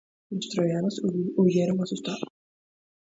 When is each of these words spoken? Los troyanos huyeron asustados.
Los 0.31 0.47
troyanos 0.49 0.97
huyeron 1.37 1.79
asustados. 1.83 2.33